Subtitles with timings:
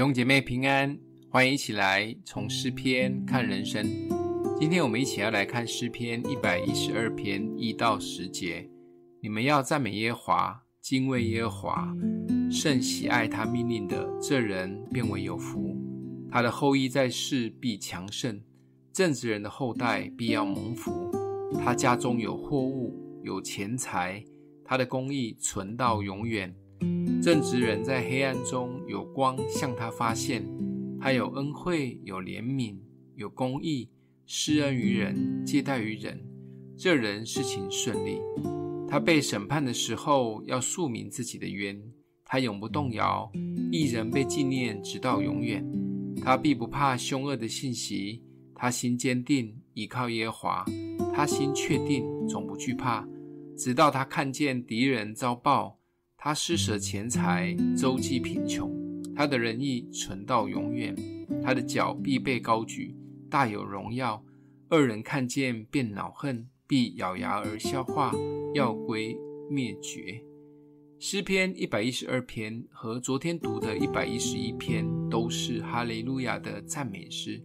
[0.00, 0.98] 兄姐妹平安，
[1.28, 3.86] 欢迎一起来从诗篇看人生。
[4.58, 8.66] 今天我们一起要来看诗篇一百一十二篇一到十节。
[9.20, 11.94] 你们要赞美耶和华，敬畏耶和华，
[12.50, 15.76] 甚喜爱他命令的，这人便为有福。
[16.30, 18.40] 他的后裔在世必强盛，
[18.94, 21.12] 正直人的后代必要蒙福。
[21.62, 24.24] 他家中有货物，有钱财，
[24.64, 26.56] 他的公义存到永远。
[27.22, 30.42] 正直人在黑暗中有光向他发现，
[30.98, 32.78] 他有恩惠，有怜悯，
[33.14, 33.90] 有公义，
[34.24, 36.18] 施恩于人，接待于人。
[36.78, 38.18] 这人事情顺利。
[38.88, 41.78] 他被审判的时候要诉明自己的冤，
[42.24, 43.30] 他永不动摇。
[43.70, 45.62] 一人被纪念直到永远。
[46.22, 48.22] 他必不怕凶恶的信息，
[48.54, 50.64] 他心坚定，倚靠耶华。
[51.12, 53.06] 他心确定，总不惧怕，
[53.58, 55.79] 直到他看见敌人遭报。
[56.22, 58.70] 他施舍钱财，周济贫穷。
[59.16, 60.94] 他的仁义存到永远。
[61.42, 62.94] 他的脚必被高举，
[63.30, 64.22] 大有荣耀。
[64.68, 68.12] 恶人看见便恼恨，必咬牙而消化，
[68.54, 69.16] 要归
[69.50, 70.22] 灭绝。
[70.98, 77.42] 诗篇一百一十二篇和昨天读的一百一十一篇都是哈利路亚的赞美诗。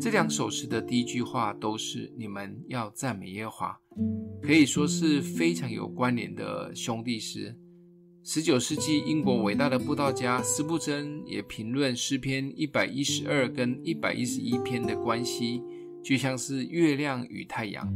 [0.00, 3.80] 这两首诗的第一句话都是“你们要赞美耶和华”，
[4.42, 7.56] 可以说是非常有关联的兄弟诗。
[8.24, 15.60] 十九世纪，英国伟大的布道家斯布珍也评论诗篇一百一十二跟一百一十一篇的关系，
[16.04, 17.92] 就像是月亮与太阳。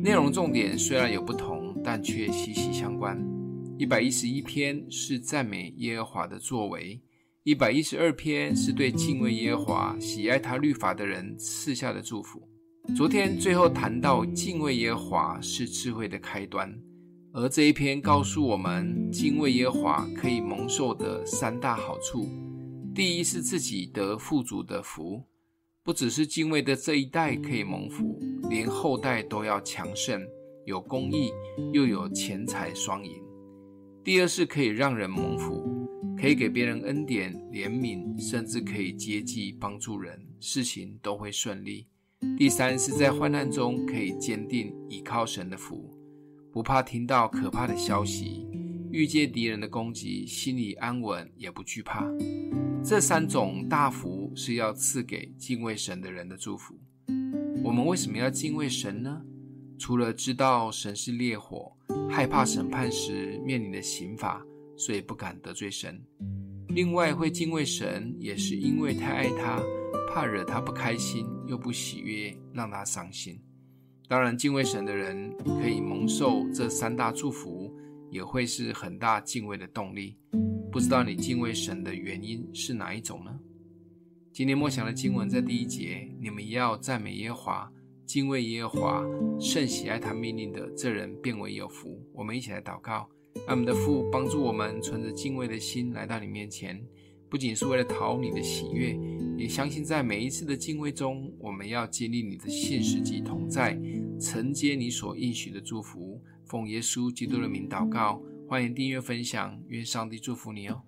[0.00, 3.20] 内容重点虽然有不同，但却息息相关。
[3.76, 7.00] 一百一十一篇是赞美耶和华的作为，
[7.42, 12.40] 一百一十二篇是对敬畏耶和华、喜爱他律法的人赐下的祝福。
[12.96, 16.72] 昨天最后谈到敬畏耶和华是智慧的开端。
[17.34, 22.28] 而这一篇告诉我们，敬畏耶和华可以蒙受的三大好处：
[22.94, 25.22] 第一是自己得富足的福，
[25.82, 28.18] 不只是敬畏的这一代可以蒙福，
[28.50, 30.22] 连后代都要强盛，
[30.66, 31.30] 有公义，
[31.72, 33.22] 又有钱财双赢；
[34.04, 35.88] 第二是可以让人蒙福，
[36.20, 41.86] 可以给别人恩典、怜悯，甚至可以接济帮助人，事情都会顺利；
[42.36, 46.01] 第三是在患难中可以坚定倚靠神的福。
[46.52, 48.46] 不怕听到可怕的消息，
[48.90, 52.06] 遇见敌人的攻击，心里安稳，也不惧怕。
[52.84, 56.78] 这三种大福是要赐给敬畏神的人的祝福。
[57.64, 59.22] 我们为什么要敬畏神呢？
[59.78, 61.74] 除了知道神是烈火，
[62.10, 64.44] 害怕审判时面临的刑罚，
[64.76, 65.98] 所以不敢得罪神。
[66.68, 69.58] 另外，会敬畏神，也是因为太爱他，
[70.12, 73.40] 怕惹他不开心，又不喜悦，让他伤心。
[74.08, 77.74] 当然，敬畏神的人可以蒙受这三大祝福，
[78.10, 80.16] 也会是很大敬畏的动力。
[80.70, 83.38] 不知道你敬畏神的原因是哪一种呢？
[84.32, 87.72] 今天默想的经文在第一节：你们要赞美耶和华，
[88.06, 89.04] 敬畏耶和华，
[89.38, 91.98] 甚喜爱他命令的，这人便为有福。
[92.12, 93.08] 我们一起来祷告，
[93.46, 96.82] 让我们的父帮助我们存着敬畏的心来到你面前，
[97.28, 98.98] 不仅是为了讨你的喜悦。
[99.36, 103.78] 也相信在每一次的敬畏中，我们要经历你的信实及同在，
[104.22, 106.22] 承接你所应许的祝福。
[106.44, 110.80] 奉耶稣基督的名祷告，欢迎订阅分享，愿上帝祝福你哦。